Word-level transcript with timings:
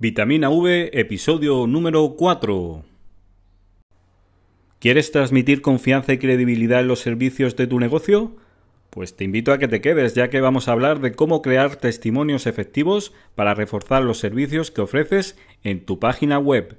Vitamina 0.00 0.50
V, 0.50 0.90
episodio 0.92 1.68
número 1.68 2.16
4. 2.16 2.82
¿Quieres 4.80 5.12
transmitir 5.12 5.62
confianza 5.62 6.12
y 6.12 6.18
credibilidad 6.18 6.80
en 6.80 6.88
los 6.88 6.98
servicios 6.98 7.54
de 7.54 7.68
tu 7.68 7.78
negocio? 7.78 8.34
Pues 8.90 9.14
te 9.14 9.22
invito 9.22 9.52
a 9.52 9.58
que 9.58 9.68
te 9.68 9.80
quedes 9.80 10.16
ya 10.16 10.30
que 10.30 10.40
vamos 10.40 10.66
a 10.66 10.72
hablar 10.72 10.98
de 10.98 11.12
cómo 11.12 11.42
crear 11.42 11.76
testimonios 11.76 12.48
efectivos 12.48 13.12
para 13.36 13.54
reforzar 13.54 14.02
los 14.02 14.18
servicios 14.18 14.72
que 14.72 14.80
ofreces 14.80 15.38
en 15.62 15.84
tu 15.86 16.00
página 16.00 16.40
web. 16.40 16.76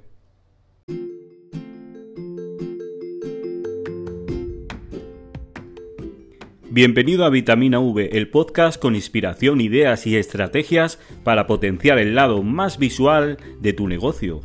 Bienvenido 6.76 7.24
a 7.24 7.30
Vitamina 7.30 7.80
V, 7.80 8.18
el 8.18 8.28
podcast 8.28 8.78
con 8.78 8.94
inspiración, 8.94 9.62
ideas 9.62 10.06
y 10.06 10.14
estrategias 10.14 10.98
para 11.24 11.46
potenciar 11.46 11.98
el 11.98 12.14
lado 12.14 12.42
más 12.42 12.76
visual 12.76 13.38
de 13.62 13.72
tu 13.72 13.88
negocio. 13.88 14.42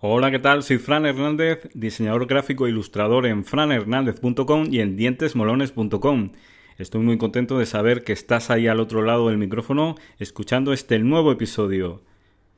Hola, 0.00 0.30
¿qué 0.30 0.38
tal? 0.38 0.62
Soy 0.62 0.78
Fran 0.78 1.04
Hernández, 1.04 1.68
diseñador 1.74 2.26
gráfico 2.26 2.66
e 2.66 2.70
ilustrador 2.70 3.26
en 3.26 3.44
franhernandez.com 3.44 4.68
y 4.70 4.80
en 4.80 4.96
dientesmolones.com. 4.96 6.32
Estoy 6.78 7.02
muy 7.02 7.18
contento 7.18 7.58
de 7.58 7.66
saber 7.66 8.04
que 8.04 8.14
estás 8.14 8.48
ahí 8.48 8.68
al 8.68 8.80
otro 8.80 9.02
lado 9.02 9.28
del 9.28 9.36
micrófono 9.36 9.96
escuchando 10.18 10.72
este 10.72 10.98
nuevo 10.98 11.30
episodio. 11.30 12.00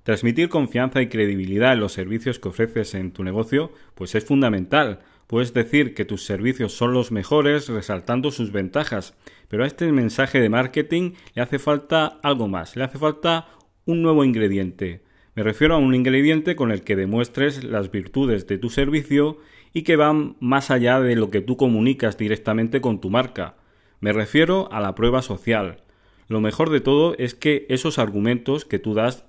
Transmitir 0.09 0.49
confianza 0.49 1.03
y 1.03 1.09
credibilidad 1.09 1.75
en 1.75 1.81
los 1.81 1.93
servicios 1.93 2.39
que 2.39 2.49
ofreces 2.49 2.95
en 2.95 3.13
tu 3.13 3.25
negocio, 3.25 3.73
pues 3.95 4.15
es 4.15 4.25
fundamental. 4.25 5.01
Puedes 5.27 5.53
decir 5.53 5.93
que 5.93 6.07
tus 6.07 6.25
servicios 6.25 6.73
son 6.73 6.95
los 6.95 7.13
mejores 7.13 7.69
resaltando 7.69 8.31
sus 8.31 8.51
ventajas, 8.51 9.15
pero 9.49 9.65
a 9.65 9.67
este 9.67 9.93
mensaje 9.93 10.41
de 10.41 10.49
marketing 10.49 11.13
le 11.35 11.43
hace 11.43 11.59
falta 11.59 12.07
algo 12.23 12.49
más, 12.49 12.75
le 12.75 12.85
hace 12.85 12.97
falta 12.97 13.49
un 13.85 14.01
nuevo 14.01 14.25
ingrediente. 14.25 15.03
Me 15.35 15.43
refiero 15.43 15.75
a 15.75 15.77
un 15.79 15.95
ingrediente 15.95 16.57
con 16.57 16.73
el 16.73 16.85
que 16.85 16.97
demuestres 16.97 17.63
las 17.63 17.91
virtudes 17.91 18.47
de 18.47 18.57
tu 18.57 18.71
servicio 18.71 19.37
y 19.75 19.83
que 19.83 19.97
van 19.97 20.37
más 20.41 20.71
allá 20.71 21.01
de 21.01 21.17
lo 21.17 21.29
que 21.29 21.43
tú 21.43 21.59
comunicas 21.59 22.17
directamente 22.17 22.81
con 22.81 23.03
tu 23.03 23.11
marca. 23.11 23.57
Me 24.01 24.15
refiero 24.15 24.73
a 24.73 24.81
la 24.81 24.95
prueba 24.95 25.21
social. 25.21 25.83
Lo 26.29 26.41
mejor 26.41 26.71
de 26.71 26.81
todo 26.81 27.15
es 27.19 27.35
que 27.35 27.67
esos 27.69 27.99
argumentos 27.99 28.65
que 28.65 28.79
tú 28.79 28.95
das 28.95 29.27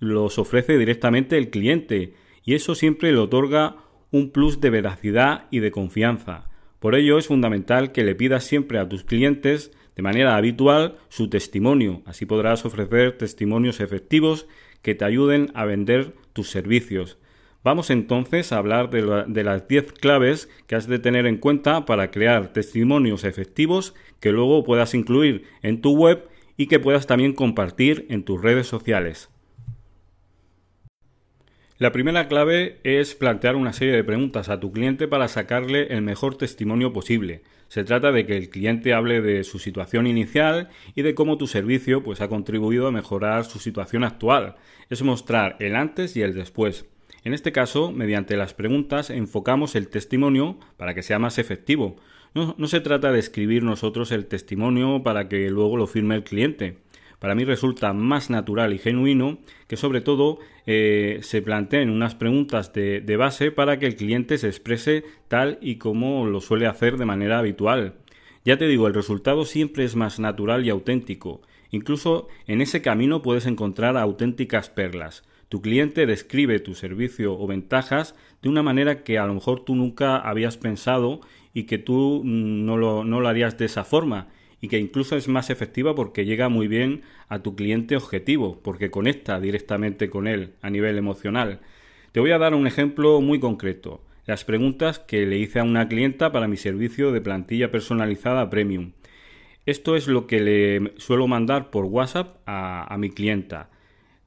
los 0.00 0.38
ofrece 0.38 0.76
directamente 0.78 1.38
el 1.38 1.50
cliente 1.50 2.14
y 2.42 2.54
eso 2.54 2.74
siempre 2.74 3.12
le 3.12 3.18
otorga 3.18 3.76
un 4.10 4.30
plus 4.30 4.60
de 4.60 4.70
veracidad 4.70 5.46
y 5.50 5.60
de 5.60 5.70
confianza. 5.70 6.48
Por 6.80 6.94
ello 6.94 7.18
es 7.18 7.28
fundamental 7.28 7.92
que 7.92 8.02
le 8.02 8.14
pidas 8.14 8.44
siempre 8.44 8.78
a 8.78 8.88
tus 8.88 9.04
clientes 9.04 9.70
de 9.94 10.02
manera 10.02 10.36
habitual 10.36 10.96
su 11.10 11.28
testimonio. 11.28 12.02
Así 12.06 12.24
podrás 12.24 12.64
ofrecer 12.64 13.18
testimonios 13.18 13.80
efectivos 13.80 14.46
que 14.82 14.94
te 14.94 15.04
ayuden 15.04 15.50
a 15.54 15.66
vender 15.66 16.14
tus 16.32 16.48
servicios. 16.48 17.18
Vamos 17.62 17.90
entonces 17.90 18.52
a 18.52 18.56
hablar 18.56 18.88
de, 18.88 19.44
las 19.44 19.68
10 19.68 19.92
claves 19.92 20.48
que 20.66 20.74
has 20.74 20.86
de 20.86 20.98
tener 20.98 21.26
en 21.26 21.36
cuenta 21.36 21.84
para 21.84 22.10
crear 22.10 22.54
testimonios 22.54 23.24
efectivos 23.24 23.94
que 24.18 24.32
luego 24.32 24.64
puedas 24.64 24.94
incluir 24.94 25.44
en 25.60 25.82
tu 25.82 25.94
web 25.94 26.26
y 26.56 26.68
que 26.68 26.80
puedas 26.80 27.06
también 27.06 27.34
compartir 27.34 28.06
en 28.08 28.24
tus 28.24 28.40
redes 28.40 28.66
sociales. 28.66 29.28
La 31.80 31.92
primera 31.92 32.28
clave 32.28 32.78
es 32.84 33.14
plantear 33.14 33.56
una 33.56 33.72
serie 33.72 33.94
de 33.94 34.04
preguntas 34.04 34.50
a 34.50 34.60
tu 34.60 34.70
cliente 34.70 35.08
para 35.08 35.28
sacarle 35.28 35.94
el 35.94 36.02
mejor 36.02 36.34
testimonio 36.36 36.92
posible. 36.92 37.40
Se 37.68 37.84
trata 37.84 38.12
de 38.12 38.26
que 38.26 38.36
el 38.36 38.50
cliente 38.50 38.92
hable 38.92 39.22
de 39.22 39.44
su 39.44 39.58
situación 39.58 40.06
inicial 40.06 40.68
y 40.94 41.00
de 41.00 41.14
cómo 41.14 41.38
tu 41.38 41.46
servicio 41.46 42.02
pues, 42.02 42.20
ha 42.20 42.28
contribuido 42.28 42.86
a 42.86 42.92
mejorar 42.92 43.46
su 43.46 43.58
situación 43.58 44.04
actual. 44.04 44.56
Es 44.90 45.00
mostrar 45.02 45.56
el 45.58 45.74
antes 45.74 46.18
y 46.18 46.20
el 46.20 46.34
después. 46.34 46.84
En 47.24 47.32
este 47.32 47.50
caso, 47.50 47.92
mediante 47.92 48.36
las 48.36 48.52
preguntas, 48.52 49.08
enfocamos 49.08 49.74
el 49.74 49.88
testimonio 49.88 50.58
para 50.76 50.92
que 50.92 51.02
sea 51.02 51.18
más 51.18 51.38
efectivo. 51.38 51.96
No, 52.34 52.56
no 52.58 52.66
se 52.66 52.80
trata 52.80 53.10
de 53.10 53.20
escribir 53.20 53.62
nosotros 53.62 54.12
el 54.12 54.26
testimonio 54.26 55.02
para 55.02 55.30
que 55.30 55.48
luego 55.48 55.78
lo 55.78 55.86
firme 55.86 56.14
el 56.14 56.24
cliente 56.24 56.76
para 57.20 57.36
mí 57.36 57.44
resulta 57.44 57.92
más 57.92 58.30
natural 58.30 58.72
y 58.72 58.78
genuino 58.78 59.38
que 59.68 59.76
sobre 59.76 60.00
todo 60.00 60.38
eh, 60.66 61.20
se 61.22 61.42
planteen 61.42 61.90
unas 61.90 62.16
preguntas 62.16 62.72
de, 62.72 63.00
de 63.00 63.16
base 63.16 63.52
para 63.52 63.78
que 63.78 63.86
el 63.86 63.94
cliente 63.94 64.38
se 64.38 64.48
exprese 64.48 65.04
tal 65.28 65.58
y 65.60 65.76
como 65.76 66.26
lo 66.26 66.40
suele 66.40 66.66
hacer 66.66 66.96
de 66.96 67.04
manera 67.04 67.38
habitual. 67.38 67.94
Ya 68.44 68.56
te 68.56 68.66
digo, 68.66 68.86
el 68.86 68.94
resultado 68.94 69.44
siempre 69.44 69.84
es 69.84 69.96
más 69.96 70.18
natural 70.18 70.64
y 70.64 70.70
auténtico. 70.70 71.42
Incluso 71.70 72.26
en 72.46 72.62
ese 72.62 72.80
camino 72.80 73.20
puedes 73.20 73.46
encontrar 73.46 73.98
auténticas 73.98 74.70
perlas. 74.70 75.22
Tu 75.50 75.60
cliente 75.60 76.06
describe 76.06 76.58
tu 76.58 76.74
servicio 76.74 77.38
o 77.38 77.46
ventajas 77.46 78.14
de 78.40 78.48
una 78.48 78.62
manera 78.62 79.04
que 79.04 79.18
a 79.18 79.26
lo 79.26 79.34
mejor 79.34 79.64
tú 79.64 79.74
nunca 79.74 80.16
habías 80.16 80.56
pensado 80.56 81.20
y 81.52 81.64
que 81.64 81.76
tú 81.76 82.22
no 82.24 82.78
lo, 82.78 83.04
no 83.04 83.20
lo 83.20 83.28
harías 83.28 83.58
de 83.58 83.66
esa 83.66 83.84
forma 83.84 84.28
y 84.60 84.68
que 84.68 84.78
incluso 84.78 85.16
es 85.16 85.28
más 85.28 85.50
efectiva 85.50 85.94
porque 85.94 86.24
llega 86.24 86.48
muy 86.48 86.68
bien 86.68 87.02
a 87.28 87.40
tu 87.40 87.54
cliente 87.54 87.96
objetivo, 87.96 88.60
porque 88.62 88.90
conecta 88.90 89.40
directamente 89.40 90.10
con 90.10 90.26
él 90.26 90.52
a 90.60 90.70
nivel 90.70 90.98
emocional. 90.98 91.60
Te 92.12 92.20
voy 92.20 92.32
a 92.32 92.38
dar 92.38 92.54
un 92.54 92.66
ejemplo 92.66 93.20
muy 93.20 93.40
concreto. 93.40 94.02
Las 94.26 94.44
preguntas 94.44 94.98
que 94.98 95.26
le 95.26 95.38
hice 95.38 95.60
a 95.60 95.64
una 95.64 95.88
clienta 95.88 96.32
para 96.32 96.48
mi 96.48 96.56
servicio 96.56 97.12
de 97.12 97.20
plantilla 97.20 97.70
personalizada 97.70 98.50
premium. 98.50 98.92
Esto 99.66 99.94
es 99.96 100.08
lo 100.08 100.26
que 100.26 100.40
le 100.40 100.92
suelo 100.96 101.26
mandar 101.26 101.70
por 101.70 101.84
WhatsApp 101.84 102.38
a, 102.46 102.96
mi 102.98 103.10
clienta. 103.10 103.70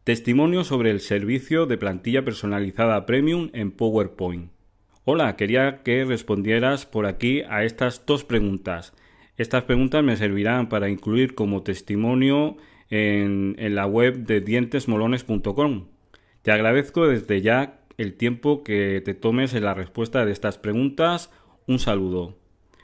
Testimonio 0.04 0.64
sobre 0.64 0.92
el 0.92 1.00
servicio 1.00 1.66
de 1.66 1.78
plantilla 1.78 2.24
personalizada 2.24 3.06
premium 3.06 3.50
en 3.54 3.72
PowerPoint. 3.72 4.52
Hola, 5.06 5.36
quería 5.36 5.84
que 5.84 6.06
respondieras 6.06 6.86
por 6.86 7.06
aquí 7.06 7.42
a 7.42 7.64
estas 7.64 8.06
dos 8.06 8.24
preguntas. 8.24 8.94
Estas 9.38 9.64
preguntas 9.64 10.04
me 10.04 10.16
servirán 10.16 10.70
para 10.70 10.90
incluir 10.90 11.36
como 11.36 11.64
testimonio 11.64 12.58
en, 12.90 13.56
la 13.58 13.88
web 13.88 14.26
de 14.26 14.42
dientesmolones.com. 14.42 15.88
Te 16.42 16.52
agradezco 16.52 17.08
desde 17.08 17.42
ya 17.42 17.80
el 17.98 18.14
tiempo 18.14 18.64
que 18.64 19.02
te 19.04 19.14
tomes 19.14 19.54
en 19.54 19.64
la 19.64 19.74
respuesta 19.74 20.26
de 20.26 20.32
estas 20.32 20.58
preguntas. 20.58 21.32
Un 21.68 21.80
saludo. 21.80 22.38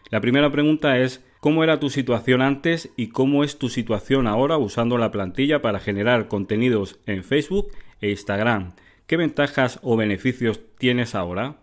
La 0.09 0.21
primera 0.21 0.51
pregunta 0.51 0.97
es 0.97 1.23
¿Cómo 1.39 1.63
era 1.63 1.79
tu 1.79 1.89
situación 1.89 2.41
antes 2.41 2.89
y 2.97 3.09
cómo 3.09 3.45
es 3.45 3.57
tu 3.57 3.69
situación 3.69 4.27
ahora 4.27 4.57
usando 4.57 4.97
la 4.97 5.09
plantilla 5.09 5.61
para 5.61 5.79
generar 5.79 6.27
contenidos 6.27 6.99
en 7.05 7.23
Facebook 7.23 7.71
e 8.01 8.09
Instagram? 8.09 8.73
¿Qué 9.07 9.15
ventajas 9.15 9.79
o 9.81 9.95
beneficios 9.95 10.59
tienes 10.77 11.15
ahora? 11.15 11.55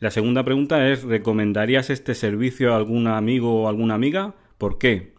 La 0.00 0.10
segunda 0.10 0.46
pregunta 0.46 0.88
es, 0.88 1.02
¿recomendarías 1.02 1.90
este 1.90 2.14
servicio 2.14 2.72
a 2.72 2.76
algún 2.78 3.06
amigo 3.06 3.62
o 3.62 3.68
alguna 3.68 3.92
amiga? 3.92 4.34
¿Por 4.56 4.78
qué? 4.78 5.12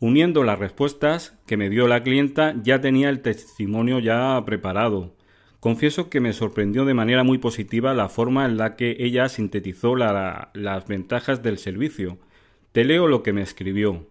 Uniendo 0.00 0.42
las 0.42 0.58
respuestas 0.58 1.38
que 1.46 1.58
me 1.58 1.68
dio 1.68 1.86
la 1.86 2.02
clienta, 2.02 2.54
ya 2.62 2.80
tenía 2.80 3.10
el 3.10 3.20
testimonio 3.20 3.98
ya 3.98 4.42
preparado. 4.46 5.16
Confieso 5.60 6.08
que 6.08 6.20
me 6.20 6.32
sorprendió 6.32 6.86
de 6.86 6.94
manera 6.94 7.24
muy 7.24 7.36
positiva 7.36 7.92
la 7.92 8.08
forma 8.08 8.46
en 8.46 8.56
la 8.56 8.74
que 8.74 8.96
ella 9.00 9.28
sintetizó 9.28 9.96
las 9.96 10.86
ventajas 10.88 11.42
del 11.42 11.58
servicio. 11.58 12.16
Te 12.72 12.84
leo 12.86 13.06
lo 13.06 13.22
que 13.22 13.34
me 13.34 13.42
escribió. 13.42 14.06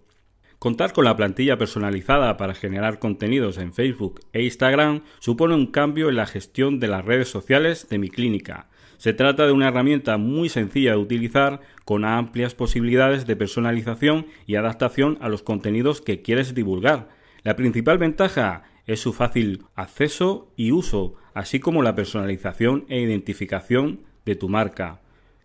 Contar 0.59 0.93
con 0.93 1.03
la 1.03 1.17
plantilla 1.17 1.57
personalizada 1.57 2.37
para 2.37 2.53
generar 2.53 2.99
contenidos 2.99 3.57
en 3.57 3.73
Facebook 3.73 4.21
e 4.33 4.43
Instagram 4.43 5.01
supone 5.17 5.55
un 5.55 5.65
cambio 5.65 6.09
en 6.09 6.15
la 6.15 6.27
gestión 6.27 6.79
de 6.79 6.89
las 6.89 7.03
redes 7.03 7.27
sociales 7.27 7.89
de 7.89 7.97
mi 7.97 8.09
clínica 8.09 8.69
se 9.05 9.13
trata 9.13 9.45
de 9.45 9.51
una 9.51 9.67
herramienta 9.67 10.17
muy 10.17 10.49
sencilla 10.49 10.93
de 10.93 10.97
utilizar 10.97 11.61
con 11.83 12.05
amplias 12.05 12.55
posibilidades 12.55 13.27
de 13.27 13.35
personalización 13.35 14.25
y 14.47 14.55
adaptación 14.55 15.19
a 15.21 15.29
los 15.29 15.43
contenidos 15.43 16.01
que 16.01 16.23
quieres 16.23 16.55
divulgar. 16.55 17.09
La 17.43 17.55
principal 17.55 17.99
ventaja 17.99 18.63
es 18.87 18.99
su 18.99 19.13
fácil 19.13 19.65
acceso 19.75 20.51
y 20.55 20.71
uso, 20.71 21.13
así 21.35 21.59
como 21.59 21.83
la 21.83 21.93
personalización 21.93 22.85
e 22.89 22.99
identificación 22.99 23.99
de 24.25 24.33
tu 24.33 24.49
marca. 24.49 25.01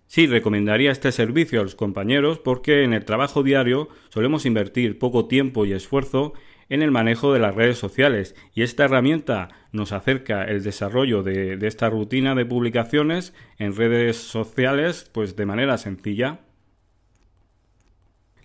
Sí, 0.07 0.27
recomendaría 0.27 0.91
este 0.91 1.13
servicio 1.13 1.61
a 1.61 1.63
los 1.63 1.75
compañeros 1.75 2.39
porque 2.39 2.83
en 2.83 2.95
el 2.95 3.05
trabajo 3.05 3.43
diario 3.43 3.91
solemos 4.09 4.47
invertir 4.47 4.99
poco 4.99 5.27
tiempo 5.27 5.67
y 5.67 5.75
esfuerzo 5.75 6.33
en 6.71 6.83
el 6.83 6.93
manejo 6.93 7.35
de 7.35 7.41
las 7.41 7.55
redes 7.55 7.77
sociales 7.77 8.35
y 8.55 8.63
esta 8.63 8.85
herramienta 8.85 9.49
nos 9.73 9.93
acerca 9.93 10.45
el 10.45 10.63
desarrollo 10.63 11.23
de, 11.23 11.59
esta 11.67 11.91
rutina 11.91 12.35
de 12.35 12.47
publicaciones 12.47 13.35
en 13.59 13.77
redes 13.77 14.17
sociales 14.17 15.11
pues 15.13 15.37
de 15.37 15.47
manera 15.47 15.77
sencilla. 15.77 16.41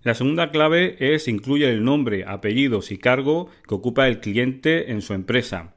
La 0.02 0.16
segunda 0.16 0.50
clave 0.50 0.98
es 1.00 1.28
incluir 1.28 1.66
el 1.66 1.84
nombre, 1.84 2.26
apellidos 2.28 2.92
y 2.92 2.98
cargo 2.98 3.50
que 3.68 3.76
ocupa 3.76 4.08
el 4.08 4.20
cliente 4.20 4.92
en 4.92 5.02
su 5.02 5.14
empresa. 5.14 5.76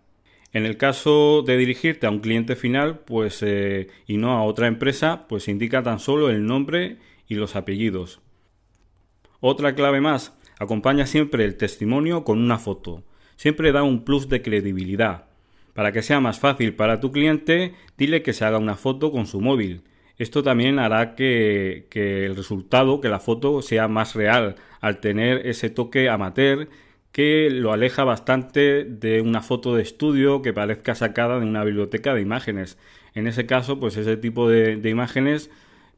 En 0.53 0.65
el 0.65 0.79
caso 0.79 1.43
de 1.47 1.59
dirigirte 1.59 2.07
a 2.07 2.11
un 2.11 2.21
cliente 2.21 2.57
final, 2.57 3.01
pues 3.01 3.43
eh, 3.43 3.89
y 4.07 4.17
no 4.17 4.33
a 4.33 4.43
otra 4.43 4.67
empresa, 4.67 5.27
pues 5.29 5.49
indica 5.49 5.83
tan 5.83 5.99
solo 5.99 6.31
el 6.31 6.47
nombre 6.47 6.97
y 7.27 7.35
los 7.35 7.57
apellidos. 7.57 8.21
Otra 9.41 9.75
clave 9.75 10.01
más, 10.01 10.37
acompaña 10.59 11.07
siempre 11.07 11.45
el 11.45 11.57
testimonio 11.57 12.25
con 12.25 12.39
una 12.39 12.59
foto. 12.59 13.03
Siempre 13.37 13.73
da 13.73 13.83
un 13.83 14.05
plus 14.05 14.29
de 14.29 14.43
credibilidad. 14.43 15.27
Para 15.73 15.93
que 15.93 16.03
sea 16.03 16.21
más 16.21 16.41
fácil 16.41 16.75
para 16.75 16.99
tu 16.99 17.13
cliente, 17.13 17.75
dile 17.97 18.23
que 18.23 18.33
se 18.33 18.45
haga 18.45 18.59
una 18.59 18.75
foto 18.75 19.13
con 19.13 19.27
su 19.27 19.41
móvil. 19.41 19.83
Esto 20.19 20.43
también 20.43 20.81
hará 20.81 21.15
que, 21.15 21.87
el 21.93 22.35
resultado, 22.35 23.01
que 23.01 23.09
la 23.09 23.21
foto 23.21 23.63
sea 23.63 23.87
más 23.87 24.17
real, 24.17 24.57
al 24.81 24.99
tener 24.99 25.47
ese 25.47 25.71
toque 25.71 26.09
amateur 26.09 26.69
que 27.13 27.49
lo 27.51 27.73
aleja 27.73 28.03
bastante 28.03 28.85
de 28.85 29.21
una 29.21 29.43
foto 29.43 29.77
de 29.77 29.83
estudio 29.83 30.43
que 30.43 30.53
parezca 30.53 30.97
sacada 30.97 31.39
de 31.39 31.47
una 31.47 31.65
biblioteca 31.65 32.15
de 32.15 32.21
imágenes. 32.23 32.77
En 33.15 33.29
ese 33.29 33.47
caso, 33.47 33.79
pues 33.79 33.97
ese 33.97 34.17
tipo 34.17 34.49
de, 34.49 34.81
imágenes 34.89 35.51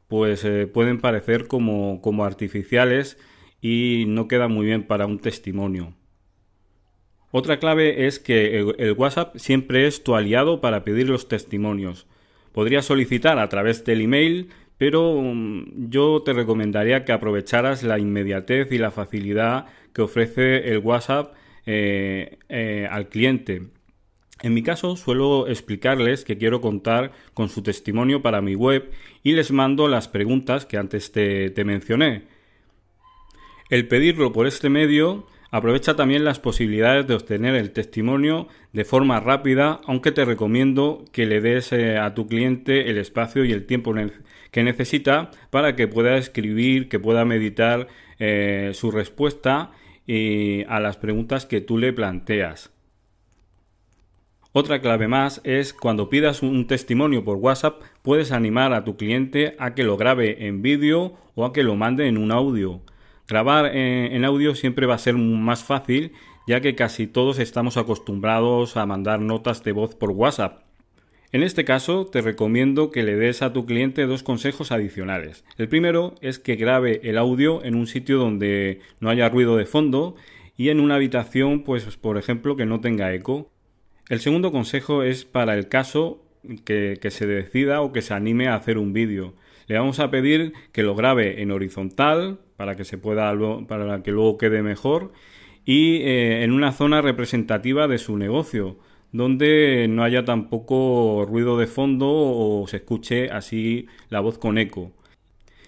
pues 0.07 0.45
eh, 0.45 0.67
pueden 0.67 0.99
parecer 0.99 1.47
como, 1.47 2.01
como 2.01 2.25
artificiales 2.25 3.17
y 3.61 4.05
no 4.07 4.27
queda 4.27 4.47
muy 4.47 4.65
bien 4.65 4.83
para 4.83 5.05
un 5.05 5.19
testimonio. 5.19 5.93
Otra 7.31 7.59
clave 7.59 8.07
es 8.07 8.19
que 8.19 8.59
el, 8.59 8.93
WhatsApp 8.93 9.37
siempre 9.37 9.87
es 9.87 10.03
tu 10.03 10.15
aliado 10.15 10.59
para 10.59 10.83
pedir 10.83 11.07
los 11.07 11.27
testimonios. 11.27 12.07
Podrías 12.51 12.85
solicitar 12.85 13.39
a 13.39 13.47
través 13.47 13.85
del 13.85 14.01
email, 14.01 14.49
pero 14.77 15.21
mm, 15.21 15.89
yo 15.89 16.21
te 16.23 16.33
recomendaría 16.33 17.05
que 17.05 17.13
aprovecharas 17.13 17.83
la 17.83 17.99
inmediatez 17.99 18.71
y 18.71 18.77
la 18.77 18.91
facilidad 18.91 19.67
que 19.93 20.01
ofrece 20.01 20.71
el 20.71 20.79
WhatsApp 20.79 21.33
eh, 21.65 22.39
eh, 22.49 22.87
al 22.89 23.07
cliente. 23.07 23.61
En 24.41 24.53
mi 24.55 24.63
caso 24.63 24.95
suelo 24.95 25.47
explicarles 25.47 26.25
que 26.25 26.37
quiero 26.37 26.61
contar 26.61 27.11
con 27.33 27.49
su 27.49 27.61
testimonio 27.61 28.23
para 28.23 28.41
mi 28.41 28.55
web 28.55 28.89
y 29.21 29.33
les 29.33 29.51
mando 29.51 29.87
las 29.87 30.07
preguntas 30.07 30.65
que 30.65 30.77
antes 30.77 31.11
te, 31.11 31.53
mencioné. 31.63 32.23
El 33.71 33.87
pedirlo 33.87 34.33
por 34.33 34.47
este 34.47 34.69
medio 34.69 35.27
aprovecha 35.49 35.95
también 35.95 36.25
las 36.25 36.39
posibilidades 36.39 37.07
de 37.07 37.13
obtener 37.13 37.55
el 37.55 37.71
testimonio 37.71 38.49
de 38.73 38.83
forma 38.83 39.21
rápida, 39.21 39.79
aunque 39.85 40.11
te 40.11 40.25
recomiendo 40.25 41.05
que 41.13 41.25
le 41.25 41.39
des 41.39 41.71
eh, 41.71 41.97
a 41.97 42.13
tu 42.13 42.27
cliente 42.27 42.89
el 42.89 42.97
espacio 42.97 43.45
y 43.45 43.53
el 43.53 43.65
tiempo 43.65 43.93
que 44.51 44.63
necesita 44.65 45.31
para 45.51 45.77
que 45.77 45.87
pueda 45.87 46.17
escribir, 46.17 46.89
que 46.89 46.99
pueda 46.99 47.23
meditar 47.23 47.87
su 48.73 48.91
respuesta 48.91 49.71
a 50.67 50.79
las 50.79 50.97
preguntas 50.97 51.45
que 51.45 51.61
tú 51.61 51.77
le 51.77 51.93
planteas. 51.93 52.71
Otra 54.51 54.81
clave 54.81 55.07
más 55.07 55.39
es 55.45 55.73
cuando 55.73 56.09
pidas 56.09 56.43
un 56.43 56.67
testimonio 56.67 57.23
por 57.23 57.37
WhatsApp 57.37 57.81
puedes 58.01 58.33
animar 58.33 58.73
a 58.73 58.83
tu 58.83 58.97
cliente 58.97 59.55
a 59.59 59.73
que 59.73 59.85
lo 59.85 59.95
grabe 59.95 60.45
en 60.45 60.61
vídeo 60.61 61.15
o 61.35 61.45
a 61.45 61.53
que 61.53 61.63
lo 61.63 61.77
mande 61.77 62.07
en 62.07 62.17
un 62.17 62.33
audio. 62.33 62.81
Grabar 63.31 63.71
en 63.73 64.25
audio 64.25 64.55
siempre 64.55 64.87
va 64.87 64.95
a 64.95 64.97
ser 64.97 65.15
más 65.15 65.63
fácil 65.63 66.11
ya 66.47 66.59
que 66.59 66.75
casi 66.75 67.07
todos 67.07 67.39
estamos 67.39 67.77
acostumbrados 67.77 68.75
a 68.75 68.85
mandar 68.85 69.21
notas 69.21 69.63
de 69.63 69.71
voz 69.71 69.95
por 69.95 70.11
WhatsApp. 70.11 70.63
En 71.31 71.41
este 71.41 71.63
caso, 71.63 72.07
te 72.07 72.19
recomiendo 72.19 72.91
que 72.91 73.03
le 73.03 73.15
des 73.15 73.41
a 73.41 73.53
tu 73.53 73.65
cliente 73.65 74.05
dos 74.05 74.21
consejos 74.21 74.73
adicionales. 74.73 75.45
El 75.57 75.69
primero 75.69 76.15
es 76.19 76.39
que 76.39 76.57
grabe 76.57 76.99
el 77.05 77.17
audio 77.17 77.63
en 77.63 77.75
un 77.75 77.87
sitio 77.87 78.17
donde 78.17 78.81
no 78.99 79.09
haya 79.09 79.29
ruido 79.29 79.55
de 79.55 79.65
fondo 79.65 80.17
y 80.57 80.67
en 80.67 80.81
una 80.81 80.95
habitación, 80.95 81.63
pues 81.63 81.85
por 81.95 82.17
ejemplo, 82.17 82.57
que 82.57 82.65
no 82.65 82.81
tenga 82.81 83.13
eco. 83.13 83.49
El 84.09 84.19
segundo 84.19 84.51
consejo 84.51 85.03
es 85.03 85.23
para 85.23 85.55
el 85.55 85.69
caso 85.69 86.21
que, 86.65 86.99
se 87.09 87.27
decida 87.27 87.79
o 87.79 87.93
que 87.93 88.01
se 88.01 88.13
anime 88.13 88.49
a 88.49 88.55
hacer 88.55 88.77
un 88.77 88.91
vídeo. 88.91 89.35
Le 89.67 89.77
vamos 89.77 90.01
a 90.01 90.11
pedir 90.11 90.51
que 90.73 90.83
lo 90.83 90.95
grabe 90.95 91.41
en 91.41 91.51
horizontal 91.51 92.39
para 92.61 92.75
que 92.75 92.85
se 92.85 92.99
pueda 92.99 93.33
para 93.67 94.03
que 94.03 94.11
luego 94.11 94.37
quede 94.37 94.61
mejor 94.61 95.13
y 95.65 95.95
eh, 96.03 96.43
en 96.43 96.51
una 96.51 96.71
zona 96.71 97.01
representativa 97.01 97.87
de 97.87 97.97
su 97.97 98.19
negocio 98.19 98.77
donde 99.11 99.87
no 99.89 100.03
haya 100.03 100.25
tampoco 100.25 101.25
ruido 101.27 101.57
de 101.57 101.65
fondo 101.65 102.07
o 102.07 102.67
se 102.67 102.77
escuche 102.77 103.31
así 103.31 103.87
la 104.09 104.19
voz 104.19 104.37
con 104.37 104.59
eco. 104.59 104.91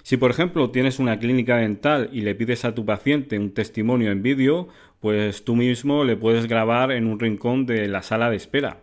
Si 0.04 0.18
por 0.18 0.30
ejemplo 0.30 0.70
tienes 0.70 1.00
una 1.00 1.18
clínica 1.18 1.58
dental 1.58 2.12
y 2.14 2.22
le 2.22 2.36
pides 2.36 2.64
a 2.64 2.76
tu 2.76 2.86
paciente 2.86 3.40
un 3.40 3.56
testimonio 3.56 4.12
en 4.12 4.22
vídeo, 4.22 4.68
pues 5.00 5.44
tú 5.44 5.56
mismo 5.56 6.04
le 6.04 6.16
puedes 6.16 6.46
grabar 6.46 6.92
en 6.92 7.08
un 7.08 7.20
rincón 7.20 7.66
de 7.66 7.88
la 7.88 8.04
sala 8.04 8.30
de 8.30 8.36
espera. 8.36 8.82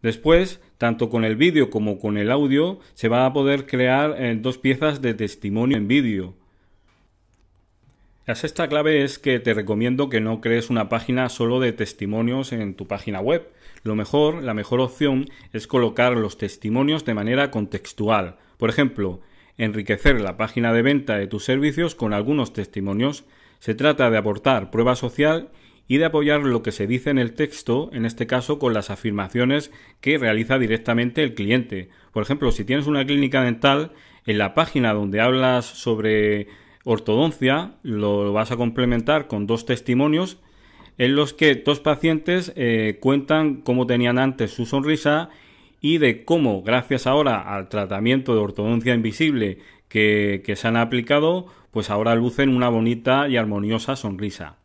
Después, 0.00 0.62
tanto 0.78 1.10
con 1.10 1.26
el 1.26 1.36
vídeo 1.36 1.68
como 1.68 1.98
con 1.98 2.16
el 2.16 2.30
audio, 2.30 2.78
se 2.94 3.08
va 3.08 3.26
a 3.26 3.34
poder 3.34 3.66
crear 3.66 4.16
eh, 4.18 4.34
dos 4.34 4.56
piezas 4.56 5.02
de 5.02 5.12
testimonio 5.12 5.76
en 5.76 5.88
vídeo. 5.88 6.36
La 8.26 8.34
sexta 8.34 8.68
clave 8.68 9.04
es 9.04 9.18
que 9.18 9.38
te 9.38 9.52
recomiendo 9.52 10.08
que 10.08 10.20
no 10.20 10.40
crees 10.40 10.70
una 10.70 10.88
página 10.88 11.28
solo 11.28 11.60
de 11.60 11.72
testimonios 11.72 12.52
en 12.52 12.74
tu 12.74 12.86
página 12.86 13.20
web, 13.20 13.50
lo 13.84 13.96
mejor, 13.96 14.42
la 14.42 14.54
mejor 14.54 14.80
opción 14.80 15.26
es 15.52 15.66
colocar 15.66 16.16
los 16.16 16.38
testimonios 16.38 17.04
de 17.04 17.12
manera 17.12 17.50
contextual. 17.50 18.36
Por 18.56 18.70
ejemplo, 18.70 19.20
enriquecer 19.58 20.22
la 20.22 20.38
página 20.38 20.72
de 20.72 20.80
venta 20.80 21.18
de 21.18 21.26
tus 21.26 21.44
servicios 21.44 21.94
con 21.94 22.14
algunos 22.14 22.54
testimonios. 22.54 23.26
Se 23.58 23.74
trata 23.74 24.08
de 24.08 24.16
aportar 24.16 24.70
prueba 24.70 24.96
social 24.96 25.50
y 25.86 25.98
de 25.98 26.06
apoyar 26.06 26.40
lo 26.40 26.62
que 26.62 26.72
se 26.72 26.86
dice 26.86 27.10
en 27.10 27.18
el 27.18 27.34
texto, 27.34 27.90
en 27.92 28.06
este 28.06 28.26
caso 28.26 28.58
con 28.58 28.72
las 28.72 28.88
afirmaciones 28.88 29.70
que 30.00 30.16
realiza 30.16 30.58
directamente 30.58 31.22
el 31.22 31.34
cliente. 31.34 31.90
Por 32.10 32.22
ejemplo, 32.22 32.52
si 32.52 32.64
tienes 32.64 32.86
una 32.86 33.04
clínica 33.04 33.42
dental, 33.42 33.92
en 34.24 34.38
la 34.38 34.54
página 34.54 34.94
donde 34.94 35.20
hablas 35.20 35.66
sobre 35.66 36.48
ortodoncia, 36.84 37.72
lo 37.82 38.32
vas 38.32 38.50
a 38.52 38.56
complementar 38.56 39.26
con 39.26 39.46
dos 39.46 39.66
testimonios 39.66 40.38
en 40.98 41.16
los 41.16 41.32
que 41.32 41.54
dos 41.56 41.80
pacientes 41.80 42.52
eh, 42.56 42.98
cuentan 43.00 43.62
cómo 43.62 43.86
tenían 43.86 44.18
antes 44.18 44.52
su 44.52 44.66
sonrisa 44.66 45.30
y 45.80 45.98
de 45.98 46.24
cómo, 46.24 46.62
gracias 46.62 47.06
ahora 47.06 47.54
al 47.54 47.68
tratamiento 47.68 48.34
de 48.34 48.40
ortodoncia 48.40 48.94
invisible 48.94 49.58
que, 49.88 50.42
que 50.44 50.56
se 50.56 50.68
han 50.68 50.76
aplicado, 50.76 51.46
pues 51.70 51.90
ahora 51.90 52.14
lucen 52.14 52.54
una 52.54 52.68
bonita 52.68 53.28
y 53.28 53.36
armoniosa 53.36 53.96
sonrisa. 53.96 54.58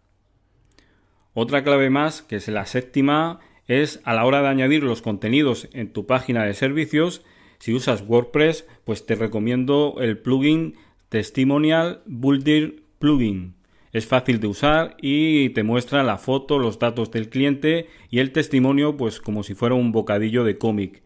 Otra 1.33 1.63
clave 1.63 1.89
más, 1.89 2.21
que 2.21 2.35
es 2.35 2.47
la 2.47 2.65
séptima, 2.65 3.39
es 3.67 4.01
a 4.03 4.13
la 4.13 4.25
hora 4.25 4.41
de 4.41 4.49
añadir 4.49 4.83
los 4.83 5.01
contenidos 5.01 5.69
en 5.73 5.91
tu 5.91 6.05
página 6.05 6.43
de 6.43 6.53
servicios, 6.53 7.23
si 7.59 7.73
usas 7.73 8.03
WordPress, 8.07 8.65
pues 8.85 9.05
te 9.05 9.15
recomiendo 9.15 9.95
el 9.99 10.17
plugin 10.17 10.75
Testimonial 11.09 12.03
Builder 12.05 12.83
Plugin. 12.99 13.55
Es 13.91 14.05
fácil 14.05 14.39
de 14.39 14.45
usar 14.45 14.95
y 15.01 15.49
te 15.49 15.63
muestra 15.63 16.03
la 16.03 16.19
foto, 16.19 16.59
los 16.59 16.77
datos 16.77 17.09
del 17.09 17.29
cliente 17.29 17.87
y 18.11 18.19
el 18.19 18.31
testimonio 18.31 18.95
pues 18.95 19.19
como 19.19 19.41
si 19.41 19.55
fuera 19.55 19.73
un 19.73 19.91
bocadillo 19.91 20.43
de 20.43 20.59
cómic. 20.59 21.01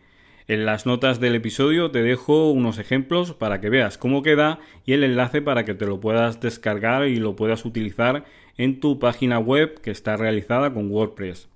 En 0.49 0.65
las 0.65 0.85
notas 0.85 1.21
del 1.21 1.35
episodio 1.35 1.89
te 1.89 2.03
dejo 2.03 2.51
unos 2.51 2.79
ejemplos 2.79 3.33
para 3.33 3.61
que 3.61 3.69
veas 3.69 3.97
cómo 3.97 4.23
queda 4.23 4.59
y 4.85 4.91
el 4.91 5.05
enlace 5.05 5.41
para 5.41 5.63
que 5.63 5.73
te 5.73 5.85
lo 5.85 6.01
puedas 6.01 6.41
descargar 6.41 7.07
y 7.07 7.15
lo 7.15 7.37
puedas 7.37 7.63
utilizar 7.63 8.25
en 8.57 8.81
tu 8.81 8.99
página 8.99 9.39
web 9.39 9.79
que 9.79 9.91
está 9.91 10.17
realizada 10.17 10.73
con 10.73 10.91
WordPress. 10.91 11.47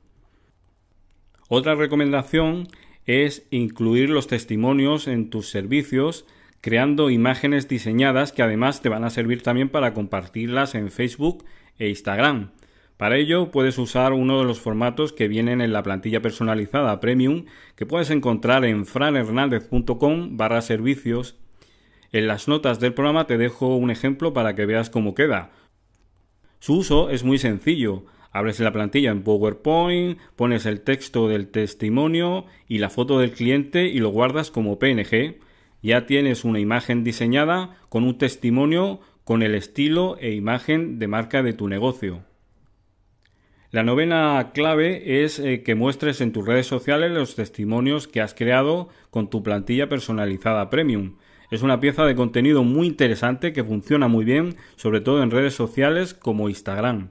Otra 1.50 1.76
recomendación 1.76 2.70
es 3.06 3.46
incluir 3.52 4.10
los 4.10 4.28
testimonios 4.28 5.10
en 5.10 5.30
tus 5.30 5.50
servicios 5.50 6.26
creando 6.62 7.10
imágenes 7.10 7.68
diseñadas 7.68 8.32
que 8.32 8.44
además 8.44 8.82
te 8.82 8.90
van 8.90 9.04
a 9.04 9.10
servir 9.10 9.44
también 9.44 9.70
para 9.70 9.94
compartirlas 9.94 10.76
en 10.76 10.92
Facebook 10.92 11.46
e 11.78 11.90
Instagram. 11.90 12.52
Para 12.98 13.18
ello 13.18 13.52
puedes 13.52 13.78
usar 13.78 14.12
uno 14.14 14.40
de 14.40 14.46
los 14.46 14.60
formatos 14.60 15.14
que 15.14 15.28
vienen 15.28 15.62
en 15.62 15.72
la 15.72 15.84
plantilla 15.84 16.22
personalizada 16.22 17.00
Premium 17.00 17.46
que 17.76 17.86
puedes 17.86 18.10
encontrar 18.10 18.66
en 18.66 18.88
franhernandez.com 18.88 20.36
barra 20.36 20.62
servicios. 20.62 21.38
En 22.12 22.28
las 22.28 22.48
notas 22.48 22.80
del 22.80 22.96
programa 22.96 23.28
te 23.28 23.38
dejo 23.38 23.76
un 23.76 23.92
ejemplo 23.92 24.34
para 24.34 24.56
que 24.56 24.66
veas 24.66 24.90
cómo 24.90 25.14
queda. 25.14 25.52
Su 26.60 26.78
uso 26.78 27.12
es 27.12 27.24
muy 27.24 27.38
sencillo. 27.38 28.06
Abres 28.32 28.60
la 28.60 28.74
plantilla 28.74 29.12
en 29.12 29.24
PowerPoint, 29.24 30.20
pones 30.36 30.66
el 30.66 30.82
texto 30.82 31.28
del 31.28 31.50
testimonio 31.50 32.46
y 32.68 32.80
la 32.80 32.90
foto 32.90 33.20
del 33.20 33.32
cliente 33.32 33.88
y 33.88 34.00
lo 34.00 34.10
guardas 34.10 34.50
como 34.50 34.80
PNG 34.80 35.38
ya 35.82 36.06
tienes 36.06 36.44
una 36.44 36.60
imagen 36.60 37.04
diseñada 37.04 37.78
con 37.90 38.04
un 38.04 38.18
testimonio 38.18 39.00
con 39.24 39.44
el 39.44 39.56
estilo 39.56 40.18
e 40.20 40.32
imagen 40.34 41.00
de 41.00 41.08
marca 41.08 41.44
de 41.44 41.54
tu 41.54 41.68
negocio. 41.68 42.24
La 43.70 43.84
novena 43.84 44.52
clave 44.54 45.24
es 45.24 45.40
eh, 45.40 45.62
que 45.62 45.76
muestres 45.76 46.22
en 46.22 46.32
tus 46.32 46.46
redes 46.46 46.68
sociales 46.68 47.12
los 47.12 47.36
testimonios 47.36 48.08
que 48.08 48.22
has 48.22 48.34
creado 48.34 48.88
con 49.10 49.30
tu 49.30 49.44
plantilla 49.44 49.90
personalizada 49.90 50.70
premium. 50.70 51.18
Es 51.52 51.62
una 51.62 51.82
pieza 51.82 52.06
de 52.06 52.16
contenido 52.16 52.64
muy 52.64 52.88
interesante 52.88 53.52
que 53.52 53.66
funciona 53.66 54.08
muy 54.08 54.24
bien, 54.24 54.56
sobre 54.78 55.02
todo 55.02 55.22
en 55.22 55.32
redes 55.32 55.54
sociales 55.54 56.14
como 56.14 56.48
Instagram. 56.48 57.10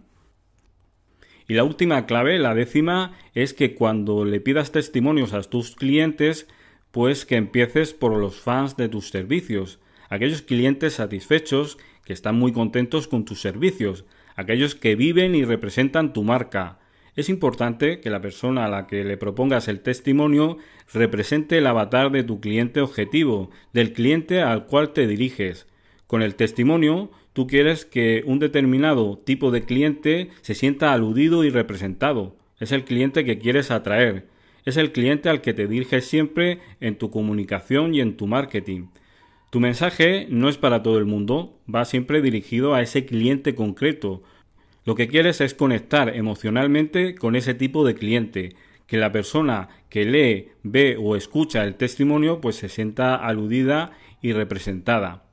Y 1.49 1.55
la 1.55 1.65
última 1.65 2.07
clave, 2.07 2.39
la 2.39 2.55
décima, 2.55 3.13
es 3.35 3.55
que 3.55 3.75
cuando 3.75 4.25
le 4.25 4.41
pidas 4.41 4.73
testimonios 4.73 5.35
a 5.35 5.43
tus 5.43 5.77
clientes, 5.77 6.49
pues 6.97 7.27
que 7.27 7.37
empieces 7.37 7.93
por 7.93 8.17
los 8.17 8.41
fans 8.41 8.79
de 8.79 8.89
tus 8.89 9.11
servicios, 9.11 9.81
aquellos 10.09 10.41
clientes 10.41 10.95
satisfechos 10.95 11.77
que 12.07 12.15
están 12.15 12.39
muy 12.39 12.53
contentos 12.53 13.07
con 13.07 13.27
tus 13.27 13.39
servicios, 13.39 14.07
aquellos 14.35 14.75
que 14.75 14.97
viven 14.97 15.35
y 15.35 15.45
representan 15.45 16.15
tu 16.15 16.23
marca. 16.23 16.79
Es 17.15 17.29
importante 17.29 18.01
que 18.01 18.09
la 18.09 18.23
persona 18.23 18.65
a 18.65 18.71
la 18.71 18.87
que 18.87 19.05
le 19.05 19.19
propongas 19.19 19.69
el 19.69 19.81
testimonio 19.81 20.57
represente 20.95 21.59
el 21.59 21.67
avatar 21.67 22.11
de 22.11 22.25
tu 22.25 22.41
cliente 22.41 22.81
objetivo, 22.81 23.51
del 23.75 23.93
cliente 23.93 24.41
al 24.41 24.65
cual 24.65 24.95
te 24.95 25.07
diriges. 25.07 25.67
Con 26.07 26.23
el 26.23 26.35
testimonio, 26.35 27.11
tú 27.35 27.47
quieres 27.47 27.85
que 27.85 28.23
un 28.25 28.39
determinado 28.39 29.19
tipo 29.19 29.51
de 29.51 29.67
cliente 29.67 30.31
se 30.41 30.55
sienta 30.55 30.95
aludido 30.95 31.45
y 31.45 31.51
representado. 31.51 32.37
Es 32.59 32.73
el 32.73 32.85
cliente 32.85 33.27
que 33.27 33.39
quieres 33.39 33.71
atraer. 33.71 34.35
Es 34.67 34.77
el 34.77 34.91
cliente 34.93 35.29
al 35.29 35.41
que 35.41 35.55
te 35.55 35.69
diriges 35.69 36.07
siempre 36.07 36.59
en 36.81 36.99
tu 36.99 37.11
comunicación 37.11 37.95
y 37.95 38.01
en 38.01 38.17
tu 38.17 38.27
marketing. 38.27 38.89
Tu 39.51 39.61
mensaje 39.61 40.27
no 40.29 40.49
es 40.49 40.59
para 40.59 40.83
todo 40.83 40.99
el 40.99 41.07
mundo, 41.07 41.61
va 41.73 41.85
siempre 41.85 42.21
dirigido 42.21 42.75
a 42.75 42.83
ese 42.83 43.07
cliente 43.07 43.55
concreto. 43.55 44.25
Lo 44.85 44.97
que 44.97 45.07
quieres 45.07 45.41
es 45.41 45.55
conectar 45.55 46.15
emocionalmente 46.17 47.15
con 47.15 47.37
ese 47.37 47.55
tipo 47.55 47.87
de 47.87 47.95
cliente, 47.95 48.57
que 48.89 48.97
la 48.97 49.13
persona 49.13 49.69
que 49.89 50.05
lee, 50.05 50.49
ve 50.65 50.97
o 51.01 51.15
escucha 51.15 51.63
el 51.63 51.77
testimonio 51.77 52.41
pues 52.41 52.57
se 52.57 52.69
sienta 52.69 53.15
aludida 53.15 53.93
y 54.21 54.33
representada. 54.33 55.26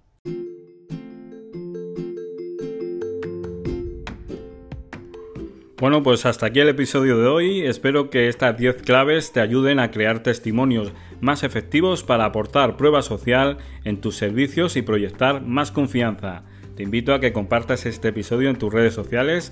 Bueno, 5.83 6.01
pues 6.01 6.25
hasta 6.25 6.45
aquí 6.45 6.61
el 6.61 6.69
episodio 6.69 7.17
de 7.17 7.27
hoy. 7.27 7.59
Espero 7.59 8.09
que 8.09 8.29
estas 8.29 8.57
10 8.57 8.83
claves 8.83 9.33
te 9.33 9.41
ayuden 9.41 9.81
a 9.81 9.91
crear 9.91 10.23
testimonios 10.23 10.93
más 11.19 11.43
efectivos 11.43 12.03
para 12.03 12.23
aportar 12.23 12.77
prueba 12.77 13.01
social 13.01 13.57
en 13.83 13.99
tus 13.99 14.15
servicios 14.15 14.77
y 14.77 14.81
proyectar 14.81 15.41
más 15.41 15.73
confianza. 15.73 16.43
Te 16.77 16.83
invito 16.83 17.13
a 17.13 17.19
que 17.19 17.33
compartas 17.33 17.85
este 17.85 18.07
episodio 18.07 18.49
en 18.49 18.55
tus 18.55 18.71
redes 18.71 18.93
sociales, 18.93 19.51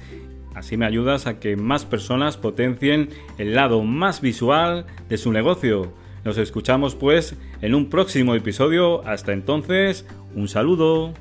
así 0.56 0.78
me 0.78 0.86
ayudas 0.86 1.28
a 1.28 1.38
que 1.38 1.58
más 1.58 1.84
personas 1.84 2.38
potencien 2.38 3.10
el 3.38 3.54
lado 3.54 3.84
más 3.84 4.22
visual 4.22 4.86
de 5.10 5.18
su 5.18 5.34
negocio. 5.34 5.92
Nos 6.24 6.38
escuchamos 6.38 6.96
pues 6.96 7.36
en 7.62 7.76
un 7.76 7.90
próximo 7.90 8.36
episodio. 8.36 9.06
Hasta 9.06 9.34
entonces, 9.34 10.08
un 10.34 10.48
saludo. 10.48 11.14